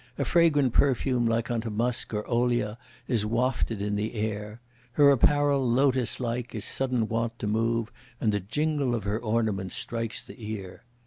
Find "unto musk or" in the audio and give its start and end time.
1.51-2.25